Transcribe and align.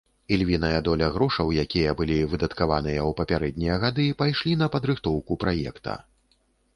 Ільвіная 0.35 0.77
доля 0.85 1.09
грошаў, 1.17 1.49
якія 1.63 1.91
былі 1.99 2.15
выдаткаваныя 2.31 3.01
ў 3.01 3.11
папярэднія 3.19 3.75
гады 3.83 4.07
пайшлі 4.23 4.57
на 4.63 4.71
падрыхтоўку 4.77 5.39
праекта. 5.45 5.93